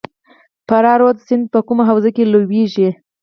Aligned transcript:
فرا 0.67 0.93
رود 1.01 1.17
سیند 1.27 1.45
په 1.53 1.59
کومه 1.67 1.83
حوزه 1.89 2.09
کې 2.15 2.23
لویږي؟ 2.33 2.89